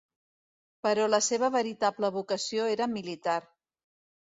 [0.87, 3.39] Però la seva veritable vocació era militar.